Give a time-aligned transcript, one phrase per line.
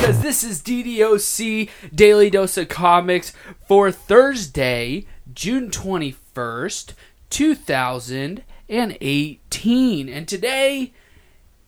[0.00, 3.32] because this is DDOC Daily Dose of Comics
[3.66, 6.92] for Thursday, June 21st,
[7.30, 10.08] 2018.
[10.08, 10.92] And today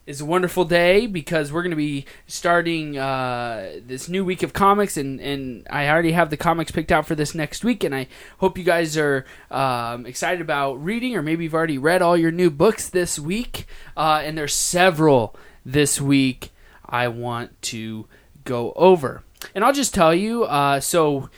[0.07, 4.53] is a wonderful day because we're going to be starting uh, this new week of
[4.53, 7.83] comics, and, and I already have the comics picked out for this next week.
[7.83, 8.07] And I
[8.39, 12.31] hope you guys are um, excited about reading, or maybe you've already read all your
[12.31, 13.67] new books this week.
[13.97, 15.35] Uh, and there's several
[15.67, 16.53] this week
[16.91, 18.07] I want to
[18.45, 19.23] go over.
[19.55, 21.31] And I'll just tell you uh, so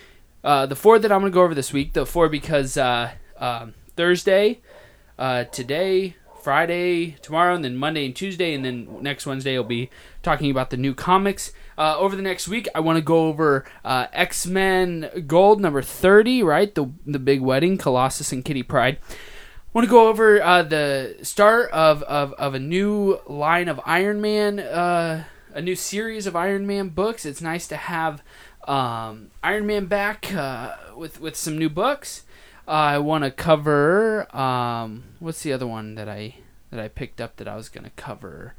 [0.44, 3.12] uh, the four that I'm going to go over this week, the four because uh,
[3.38, 4.60] um, Thursday,
[5.18, 9.90] uh, today, Friday, tomorrow, and then Monday and Tuesday, and then next Wednesday I'll be
[10.22, 11.52] talking about the new comics.
[11.78, 15.82] Uh, over the next week, I want to go over uh, X Men Gold number
[15.82, 16.74] 30, right?
[16.74, 18.98] The, the big wedding, Colossus and Kitty Pryde
[19.72, 24.20] want to go over uh, the start of, of, of a new line of Iron
[24.20, 27.24] Man, uh, a new series of Iron Man books.
[27.24, 28.22] It's nice to have
[28.66, 32.24] um, Iron Man back uh, with with some new books.
[32.66, 36.36] I want to cover um, what's the other one that I
[36.70, 38.54] that I picked up that I was going to cover.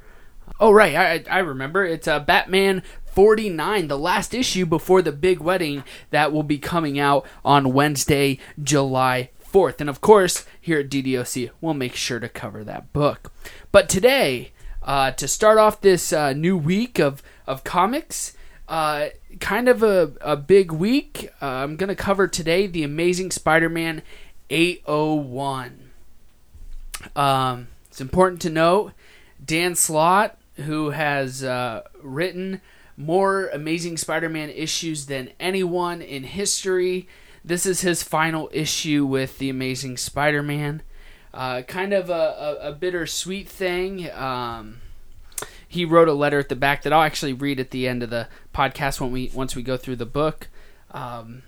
[0.60, 1.86] Oh right, I I remember.
[1.86, 7.00] It's uh, Batman 49, the last issue before the big wedding that will be coming
[7.00, 9.80] out on Wednesday, July 4th.
[9.80, 13.32] And of course, here at DDOC, we'll make sure to cover that book.
[13.72, 14.52] But today,
[14.84, 18.36] uh, to start off this uh, new week of, of comics,
[18.68, 19.08] uh,
[19.40, 21.30] kind of a, a big week.
[21.42, 24.02] Uh, I'm going to cover today The Amazing Spider Man
[24.50, 25.92] 801.
[27.16, 28.94] Um, it's important to note
[29.44, 32.62] Dan Slott, who has uh, written
[32.96, 37.08] more Amazing Spider Man issues than anyone in history,
[37.46, 40.82] this is his final issue with the Amazing Spider-Man.
[41.34, 44.12] Uh, kind of a, a, a bittersweet thing.
[44.12, 44.82] Um,
[45.68, 48.12] he wrote a letter at the back that I'll actually read at the end of
[48.12, 50.48] the podcast when we once we go through the book.
[50.92, 51.42] Um,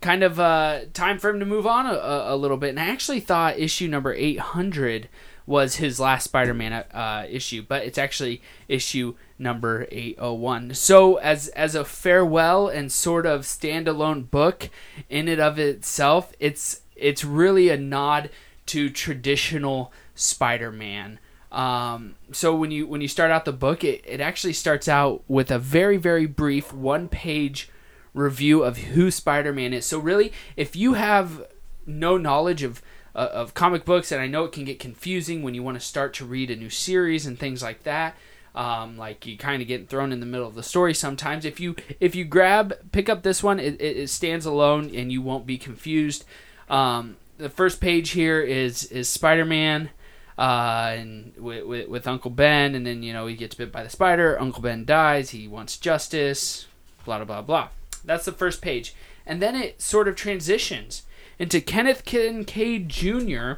[0.00, 2.86] kind of uh, time for him to move on a, a, little bit, and I
[2.86, 5.10] actually thought issue number eight hundred
[5.46, 10.74] was his last Spider-Man uh, issue, but it's actually issue number 801.
[10.74, 14.70] So as as a farewell and sort of standalone book
[15.08, 18.30] in and of itself, it's it's really a nod
[18.70, 21.18] to traditional Spider-Man.
[21.50, 25.24] Um, so when you when you start out the book, it, it actually starts out
[25.26, 27.68] with a very very brief one page
[28.14, 29.86] review of who Spider-Man is.
[29.86, 31.46] So really, if you have
[31.84, 32.80] no knowledge of
[33.12, 35.84] uh, of comic books, and I know it can get confusing when you want to
[35.84, 38.16] start to read a new series and things like that.
[38.54, 41.44] Um, like you kind of get thrown in the middle of the story sometimes.
[41.44, 45.22] If you if you grab pick up this one, it, it, stands alone and you
[45.22, 46.24] won't be confused.
[46.68, 49.90] Um, the first page here is is Spider Man.
[50.38, 53.82] Uh, and with, with, with Uncle Ben, and then you know he gets bit by
[53.82, 54.40] the spider.
[54.40, 55.30] Uncle Ben dies.
[55.30, 56.66] He wants justice.
[57.04, 57.68] Blah blah blah.
[58.04, 58.94] That's the first page,
[59.26, 61.02] and then it sort of transitions
[61.38, 63.54] into Kenneth Kincaid Jr.,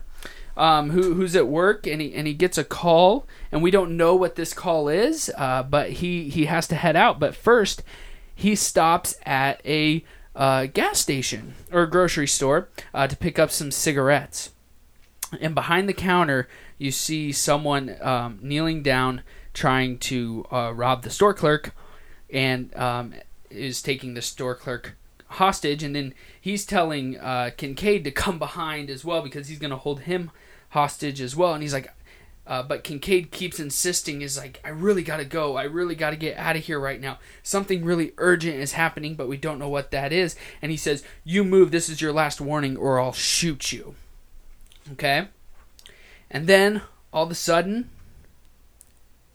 [0.57, 3.97] um, who, who's at work and he and he gets a call and we don't
[3.97, 7.19] know what this call is, uh, but he he has to head out.
[7.19, 7.83] But first,
[8.35, 13.51] he stops at a uh, gas station or a grocery store uh, to pick up
[13.51, 14.51] some cigarettes.
[15.41, 16.49] And behind the counter,
[16.79, 19.23] you see someone um, kneeling down
[19.55, 21.75] trying to uh, rob the store clerk,
[22.31, 23.15] and um,
[23.51, 24.97] is taking the store clerk
[25.27, 29.71] hostage, and then he's telling uh, Kincaid to come behind as well because he's going
[29.71, 30.31] to hold him
[30.71, 31.55] hostage as well.
[31.55, 31.93] And he's like,
[32.47, 35.57] uh, but Kincaid keeps insisting, is like, I really got to go.
[35.57, 37.19] I really got to get out of here right now.
[37.43, 40.35] Something really urgent is happening, but we don't know what that is.
[40.61, 41.71] And he says, You move.
[41.71, 43.95] This is your last warning, or I'll shoot you.
[44.93, 45.29] Okay?
[46.31, 47.91] And then, all of a sudden,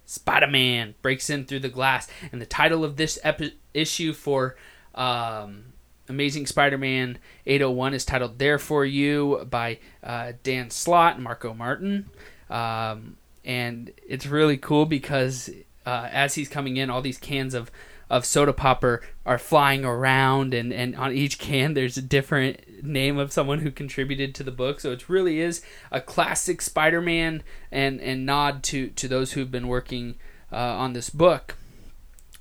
[0.06, 2.10] Spider Man breaks in through the glass.
[2.32, 4.56] And the title of this epi- issue for
[4.96, 5.74] um,
[6.10, 12.10] Amazing Spider-Man 801 is titled "There for You" by uh, Dan Slott and Marcos Martin,
[12.50, 15.50] um, and it's really cool because
[15.86, 17.72] uh, as he's coming in, all these cans of
[18.10, 23.18] of soda popper are flying around, and and on each can there's a different name
[23.18, 24.80] of someone who contributed to the book.
[24.80, 25.62] So it really is
[25.92, 30.16] a classic Spider-Man and and nod to to those who've been working
[30.52, 31.56] uh, on this book.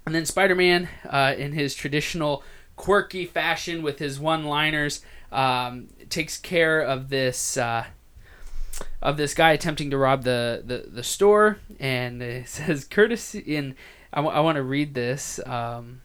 [0.05, 2.45] And then Spider-Man, uh, in his traditional
[2.77, 5.03] quirky fashion with his one-liners.
[5.33, 7.87] Um, takes care of this uh,
[9.03, 13.41] of this guy attempting to rob the the, the store, and it says courtesy.
[13.41, 13.75] In
[14.13, 15.41] I, w- I want to read this.
[15.45, 16.03] Um,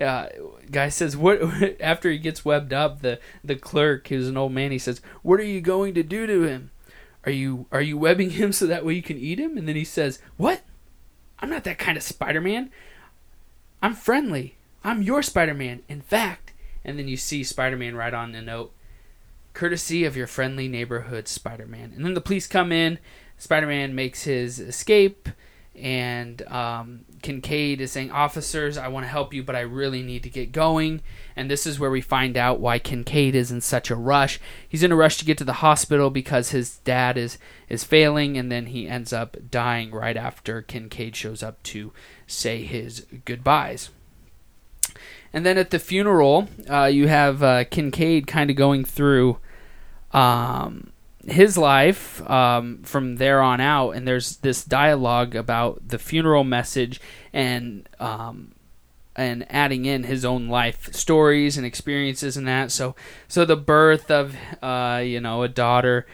[0.00, 0.26] uh,
[0.70, 1.40] guy says what
[1.80, 5.38] after he gets webbed up the the clerk who's an old man he says what
[5.38, 6.72] are you going to do to him
[7.24, 9.76] are you are you webbing him so that way you can eat him and then
[9.76, 10.62] he says what
[11.40, 12.70] I'm not that kind of Spider Man.
[13.82, 14.56] I'm friendly.
[14.84, 15.82] I'm your Spider Man.
[15.88, 16.52] In fact,
[16.84, 18.72] and then you see Spider Man write on the note,
[19.52, 21.92] courtesy of your friendly neighborhood Spider Man.
[21.94, 22.98] And then the police come in.
[23.36, 25.28] Spider Man makes his escape,
[25.74, 30.22] and um, Kincaid is saying, Officers, I want to help you, but I really need
[30.24, 31.00] to get going.
[31.34, 34.38] And this is where we find out why Kincaid is in such a rush.
[34.68, 37.38] He's in a rush to get to the hospital because his dad is,
[37.68, 41.92] is failing, and then he ends up dying right after Kincaid shows up to
[42.26, 43.90] say his goodbyes.
[45.32, 49.38] And then at the funeral, uh, you have uh, Kincaid kind of going through
[50.12, 50.92] um,
[51.26, 57.00] his life um, from there on out, and there's this dialogue about the funeral message
[57.32, 58.52] and um,
[59.14, 62.72] and adding in his own life stories and experiences and that.
[62.72, 62.96] So
[63.28, 66.06] so the birth of uh, you know a daughter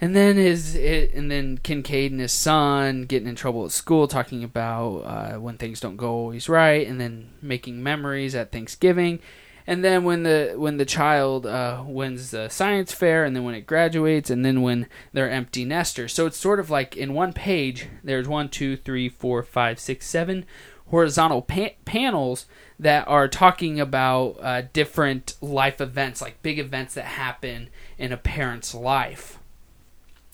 [0.00, 4.08] and then his it, and then Kincaid and his son getting in trouble at school,
[4.08, 9.20] talking about uh, when things don't go always right, and then making memories at Thanksgiving,
[9.66, 13.54] and then when the when the child uh, wins the science fair, and then when
[13.54, 16.12] it graduates, and then when they're empty nesters.
[16.12, 20.06] So it's sort of like in one page, there's one, two, three, four, five, six,
[20.06, 20.44] seven
[20.88, 22.46] horizontal pa- panels
[22.78, 28.16] that are talking about uh, different life events, like big events that happen in a
[28.16, 29.38] parent's life.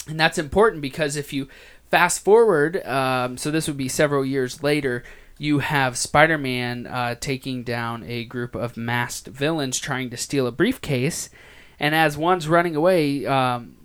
[0.09, 1.49] And that's important because if you
[1.91, 5.05] fast forward, um, so this would be several years later,
[5.39, 10.47] you have Spider Man uh, taking down a group of masked villains trying to steal
[10.47, 11.31] a briefcase.
[11.79, 13.77] And as one's running away, um,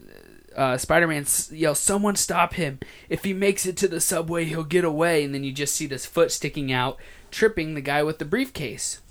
[0.55, 2.79] uh, Spider Man yells, Someone stop him.
[3.09, 5.23] If he makes it to the subway, he'll get away.
[5.23, 6.97] And then you just see this foot sticking out,
[7.31, 9.01] tripping the guy with the briefcase.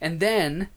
[0.00, 0.68] And then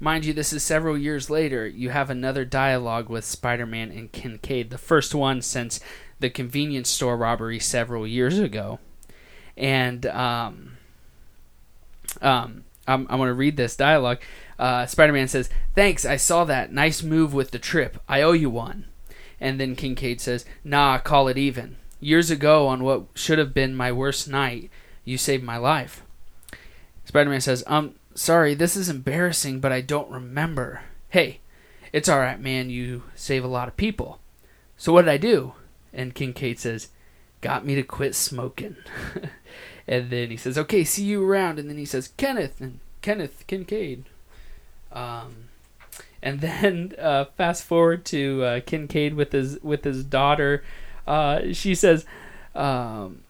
[0.00, 1.66] Mind you, this is several years later.
[1.66, 5.80] You have another dialogue with Spider Man and Kincaid, the first one since
[6.20, 8.78] the convenience store robbery several years ago.
[9.56, 10.76] And um,
[12.22, 14.20] um, I'm, I'm going to read this dialogue.
[14.56, 16.72] Uh, Spider Man says, Thanks, I saw that.
[16.72, 18.00] Nice move with the trip.
[18.08, 18.86] I owe you one.
[19.40, 21.76] And then Kincaid says, Nah, call it even.
[22.00, 24.70] Years ago, on what should have been my worst night,
[25.04, 26.02] you saved my life.
[27.04, 30.80] Spider Man says, Um, Sorry, this is embarrassing, but I don't remember.
[31.08, 31.38] Hey,
[31.92, 32.68] it's alright, man.
[32.68, 34.18] You save a lot of people.
[34.76, 35.52] So what did I do?
[35.92, 36.88] And Kincaid says,
[37.42, 38.74] Got me to quit smoking.
[39.86, 41.60] and then he says, Okay, see you around.
[41.60, 44.02] And then he says, Kenneth and Kenneth Kincaid.
[44.90, 45.50] Um,
[46.20, 50.64] and then uh, fast forward to uh, Kincaid with his with his daughter.
[51.06, 52.04] Uh, she says,
[52.56, 53.20] um,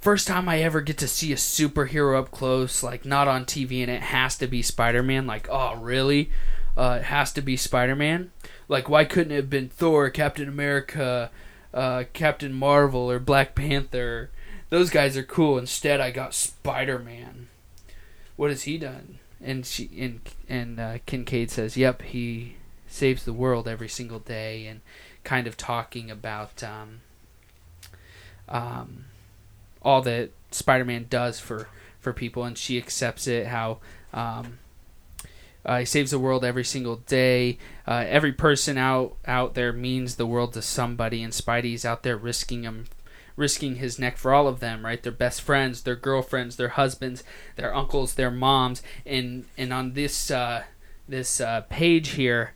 [0.00, 3.80] first time I ever get to see a superhero up close, like not on TV,
[3.80, 5.26] and it has to be Spider Man.
[5.26, 6.30] Like, oh, really?
[6.76, 8.30] Uh, it has to be Spider Man?
[8.68, 11.30] Like, why couldn't it have been Thor, Captain America,
[11.72, 14.30] uh, Captain Marvel, or Black Panther?
[14.68, 15.58] Those guys are cool.
[15.58, 17.48] Instead, I got Spider Man.
[18.36, 19.18] What has he done?
[19.40, 22.56] And she and and uh, Kincaid says, "Yep, he
[22.88, 24.80] saves the world every single day," and
[25.24, 27.00] kind of talking about um,
[28.48, 29.04] um,
[29.86, 31.68] all that Spider-Man does for
[32.00, 33.46] for people, and she accepts it.
[33.46, 33.78] How
[34.12, 34.58] um,
[35.64, 37.58] uh, he saves the world every single day.
[37.86, 42.16] Uh, every person out out there means the world to somebody, and Spidey's out there
[42.16, 42.86] risking him,
[43.36, 44.84] risking his neck for all of them.
[44.84, 47.22] Right, their best friends, their girlfriends, their husbands,
[47.54, 50.64] their uncles, their moms, and and on this uh,
[51.08, 52.54] this uh, page here.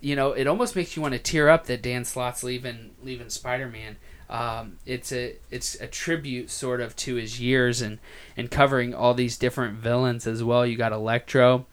[0.00, 3.30] You know, it almost makes you want to tear up that Dan Slott's leaving leaving
[3.30, 3.96] Spider-Man
[4.30, 7.98] um, it's a it's a tribute sort of to his years and
[8.36, 10.66] and covering all these different villains as well.
[10.66, 11.66] You got Electro,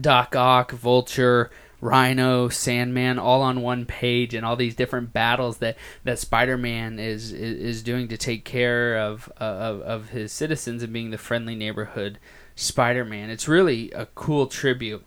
[0.00, 5.76] Doc Ock, Vulture, Rhino, Sandman, all on one page, and all these different battles that
[6.04, 11.10] that Spider-Man is is, doing to take care of, of of his citizens and being
[11.10, 12.20] the friendly neighborhood
[12.54, 13.30] Spider-Man.
[13.30, 15.04] It's really a cool tribute,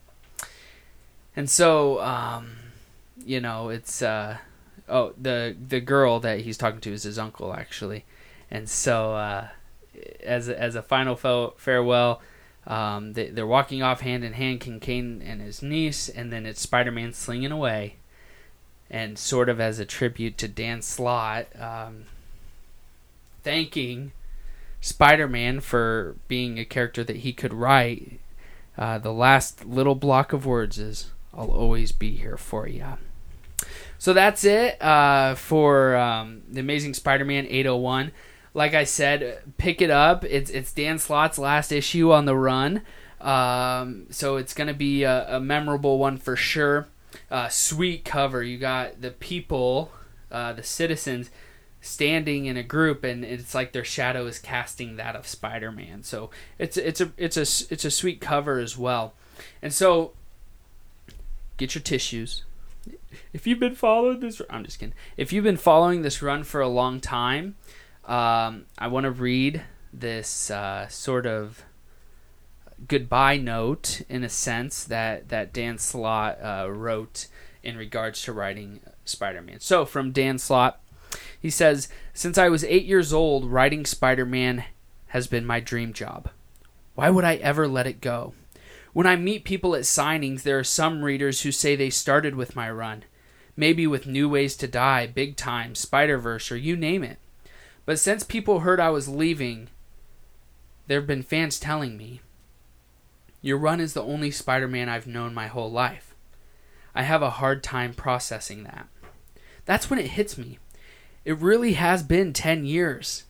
[1.36, 2.58] and so um,
[3.26, 4.02] you know it's.
[4.02, 4.38] Uh,
[4.90, 8.06] oh the the girl that he's talking to is his uncle actually,
[8.52, 9.48] and so uh,
[10.24, 12.22] as a, as a final farewell,
[12.68, 16.62] um, they, they're walking off hand in hand, Kincaid and his niece, and then it's
[16.62, 17.96] Spider Man slinging away,
[18.90, 22.06] and sort of as a tribute to Dan Slott, um,
[23.44, 24.12] thanking
[24.82, 28.20] Spider Man for being a character that he could write.
[28.78, 32.86] Uh, the last little block of words is, "I'll always be here for you."
[33.98, 38.12] So that's it uh, for um, the Amazing Spider-Man 801.
[38.54, 40.26] Like I said, pick it up.
[40.26, 42.82] It's it's Dan Slott's last issue on the run,
[43.22, 46.88] um, so it's gonna be a, a memorable one for sure.
[47.30, 48.42] Uh, sweet cover.
[48.44, 49.92] You got the people,
[50.32, 51.30] uh, the citizens,
[51.82, 56.04] standing in a group and it's like their shadow is casting that of Spider-Man.
[56.04, 57.42] So it's it's a it's a
[57.74, 59.14] it's a sweet cover as well.
[59.62, 60.14] And so
[61.62, 62.44] get your tissues.
[63.34, 64.96] If you've been following this I'm just kidding.
[65.16, 67.56] If you've been following this run for a long time,
[68.06, 69.62] um, I want to read
[69.94, 71.64] this uh, sort of
[72.88, 77.28] goodbye note in a sense that that Dan Slott uh, wrote
[77.62, 79.60] in regards to writing Spider-Man.
[79.60, 80.80] So from Dan Slott
[81.40, 84.64] he says, Since I was eight years old, writing Spider Man
[85.08, 86.30] has been my dream job.
[86.96, 88.34] Why would I ever let it go?
[88.94, 92.56] When I meet people at signings, there are some readers who say they started with
[92.56, 93.04] my run.
[93.56, 97.20] Maybe with New Ways to Die, Big Time, Spider Verse, or you name it.
[97.86, 99.70] But since people heard I was leaving,
[100.88, 102.22] there have been fans telling me,
[103.42, 106.14] Your run is the only Spider Man I've known my whole life.
[106.94, 108.88] I have a hard time processing that.
[109.66, 110.60] That's when it hits me.
[111.24, 113.24] It really has been 10 years.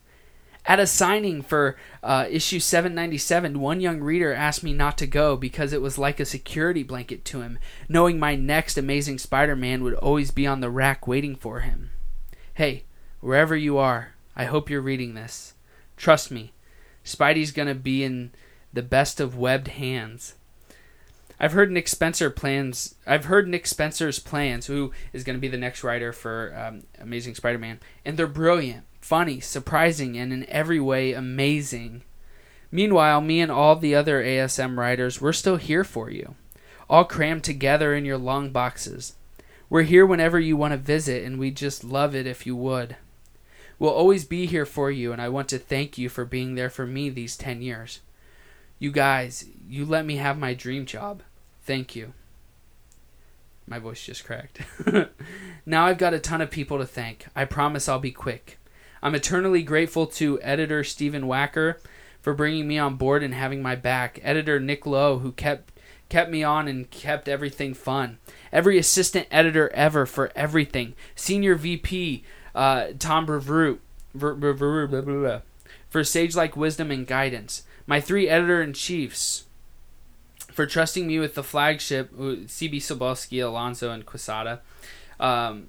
[0.66, 5.36] At a signing for uh, issue 797, one young reader asked me not to go
[5.36, 7.58] because it was like a security blanket to him,
[7.90, 11.90] knowing my next Amazing Spider Man would always be on the rack waiting for him.
[12.54, 12.84] Hey,
[13.22, 15.56] wherever you are, I hope you're reading this.
[15.98, 16.54] Trust me,
[17.04, 18.32] Spidey's gonna be in
[18.72, 20.36] the best of webbed hands.
[21.40, 22.94] I've heard Nick Spencer plans.
[23.08, 26.84] I've heard Nick Spencer's plans, who is going to be the next writer for um,
[27.00, 32.04] Amazing Spider-Man, and they're brilliant, funny, surprising, and in every way amazing.
[32.72, 36.36] Meanwhile, me and all the other ASM writers, we're still here for you,
[36.90, 39.16] all crammed together in your long boxes.
[39.70, 42.96] We're here whenever you want to visit, and we'd just love it if you would.
[43.80, 46.70] We'll always be here for you, and I want to thank you for being there
[46.70, 48.00] for me these 10 years.
[48.80, 51.24] You guys, you let me have my dream job.
[51.64, 52.14] Thank you.
[53.68, 54.62] My voice just cracked.
[55.66, 57.26] now I've got a ton of people to thank.
[57.36, 58.60] I promise I'll be quick.
[59.02, 61.78] I'm eternally grateful to editor Stephen Wacker
[62.22, 64.20] for bringing me on board and having my back.
[64.24, 65.72] Editor Nick Lowe, who kept
[66.10, 68.18] kept me on and kept everything fun.
[68.52, 70.94] Every assistant editor ever for everything.
[71.16, 73.80] Senior VP uh, Tom Brevoort
[75.90, 77.64] for sage like wisdom and guidance.
[77.88, 79.46] My three editor in chiefs
[80.52, 84.62] for trusting me with the flagship, CB Cebulski, Alonso, and Quesada.
[85.20, 85.68] Um,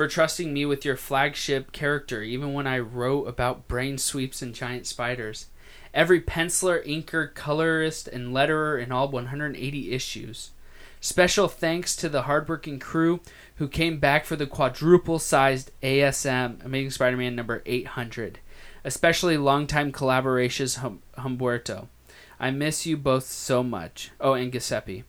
[0.00, 4.54] for trusting me with your flagship character, even when I wrote about brain sweeps and
[4.54, 5.48] giant spiders.
[5.92, 10.52] Every penciler, inker, colorist, and letterer in all 180 issues.
[11.02, 13.20] Special thanks to the hardworking crew
[13.56, 18.38] who came back for the quadruple sized ASM Amazing Spider Man number 800,
[18.84, 21.88] especially longtime collaborations hum- Humberto.
[22.38, 24.12] I miss you both so much.
[24.18, 25.04] Oh, and Giuseppe.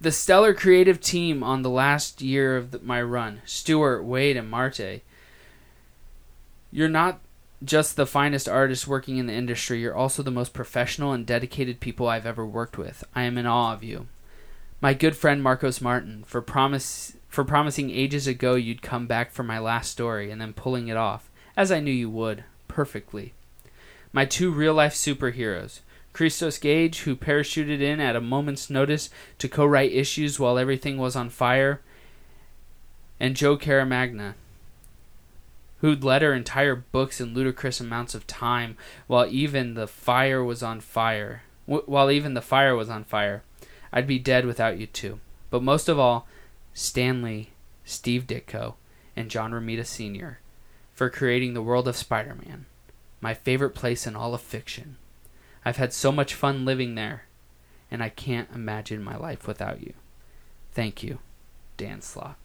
[0.00, 4.50] The stellar creative team on the last year of the, my run Stuart, Wade, and
[4.50, 5.02] Marte.
[6.72, 7.20] You're not
[7.62, 11.80] just the finest artists working in the industry, you're also the most professional and dedicated
[11.80, 13.04] people I've ever worked with.
[13.14, 14.06] I am in awe of you.
[14.80, 19.42] My good friend Marcos Martin, for promise for promising ages ago you'd come back for
[19.42, 23.34] my last story and then pulling it off, as I knew you would, perfectly.
[24.12, 25.80] My two real life superheroes,
[26.12, 30.98] Christos Gage, who parachuted in at a moment's notice to co write issues while everything
[30.98, 31.80] was on fire,
[33.18, 34.34] and Joe Caramagna,
[35.80, 38.76] who'd led her entire books in ludicrous amounts of time
[39.06, 41.42] while even the fire was on fire.
[41.66, 43.42] W- while even the fire was on fire.
[43.92, 45.20] I'd be dead without you two.
[45.50, 46.26] But most of all,
[46.74, 47.50] Stan Lee,
[47.84, 48.74] Steve Ditko,
[49.16, 50.40] and John Romita Sr.
[50.92, 52.66] for creating the world of Spider Man,
[53.20, 54.96] my favorite place in all of fiction.
[55.64, 57.24] I've had so much fun living there,
[57.90, 59.92] and I can't imagine my life without you.
[60.72, 61.18] Thank you,
[61.76, 62.36] Dan Slott.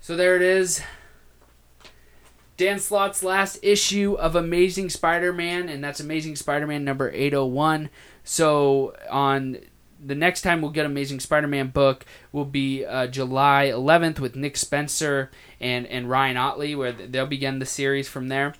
[0.00, 0.82] So there it is.
[2.56, 7.90] Dan Slott's last issue of Amazing Spider Man, and that's Amazing Spider Man number 801.
[8.22, 9.58] So on
[10.04, 14.36] the next time we'll get Amazing Spider Man book will be uh, July 11th with
[14.36, 15.30] Nick Spencer
[15.60, 18.54] and, and Ryan Ottley, where they'll begin the series from there.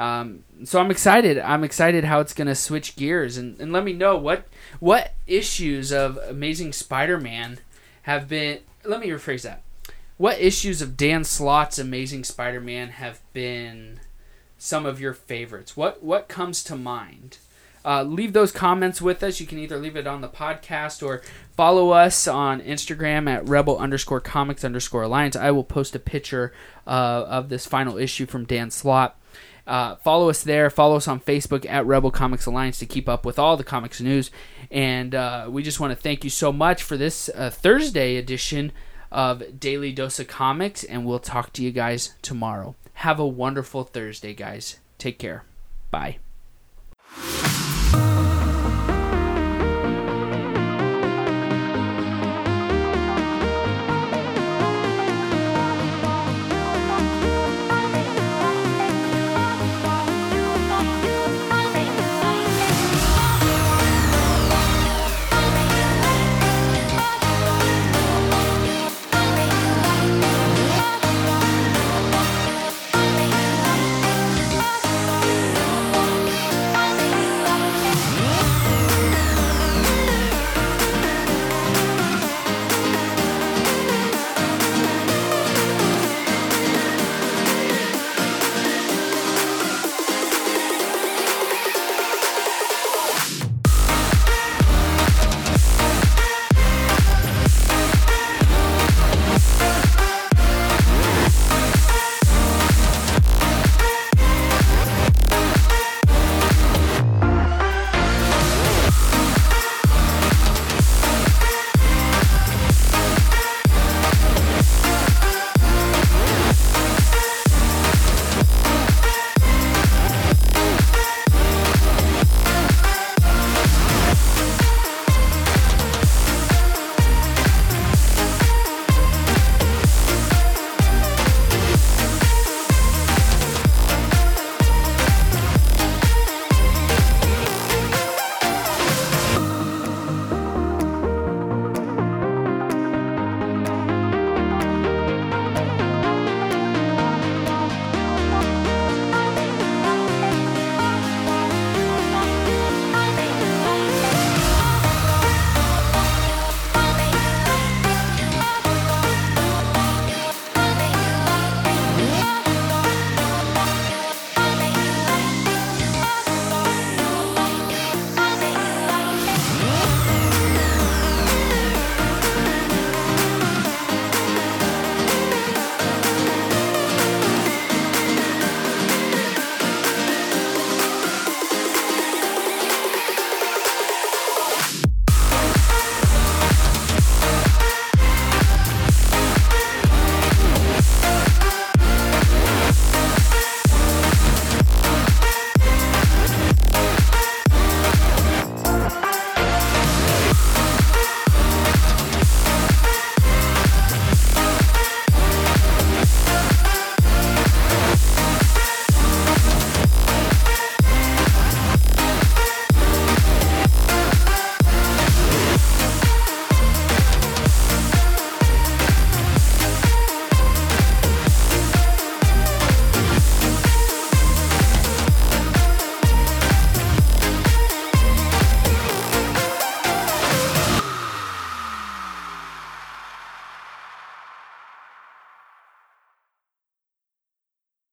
[0.00, 1.38] Um, so I'm excited.
[1.38, 4.46] I'm excited how it's gonna switch gears and, and let me know what
[4.78, 7.58] what issues of Amazing Spider-Man
[8.02, 8.60] have been.
[8.82, 9.62] Let me rephrase that.
[10.16, 14.00] What issues of Dan Slott's Amazing Spider-Man have been
[14.56, 15.76] some of your favorites?
[15.76, 17.36] What what comes to mind?
[17.84, 19.38] Uh, leave those comments with us.
[19.38, 21.20] You can either leave it on the podcast or
[21.56, 25.36] follow us on Instagram at rebel underscore comics underscore alliance.
[25.36, 26.54] I will post a picture
[26.86, 29.19] uh, of this final issue from Dan Slott.
[29.66, 30.70] Uh, follow us there.
[30.70, 34.00] Follow us on Facebook at Rebel Comics Alliance to keep up with all the comics
[34.00, 34.30] news.
[34.70, 38.72] And uh, we just want to thank you so much for this uh, Thursday edition
[39.12, 40.84] of Daily Dose of Comics.
[40.84, 42.74] And we'll talk to you guys tomorrow.
[42.94, 44.78] Have a wonderful Thursday, guys.
[44.98, 45.44] Take care.
[45.90, 46.18] Bye.